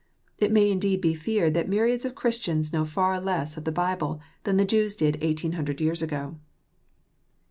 It 0.39 0.51
may 0.51 0.71
indeed 0.71 0.99
be 0.99 1.13
feared 1.13 1.53
that 1.53 1.69
myriads 1.69 2.05
of 2.05 2.15
Christians 2.15 2.73
know 2.73 2.85
far 2.85 3.19
less 3.21 3.55
of 3.55 3.65
the 3.65 3.71
Bible 3.71 4.19
than 4.45 4.57
the 4.57 4.65
Jews 4.65 4.95
did 4.95 5.19
eighteen 5.21 5.51
hundred 5.51 5.79
years 5.79 6.01
ago. 6.01 6.37